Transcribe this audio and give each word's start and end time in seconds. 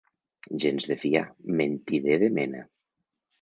Gens 0.63 0.87
de 0.91 0.97
fiar, 1.01 1.21
mentider 1.59 2.17
de 2.25 2.31
mena. 2.39 2.65